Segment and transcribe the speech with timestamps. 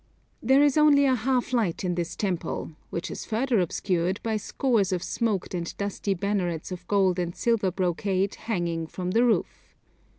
[0.41, 4.91] There is only a half light in this temple, which is further obscured by scores
[4.91, 9.75] of smoked and dusty bannerets of gold and silver brocade hanging from the roof.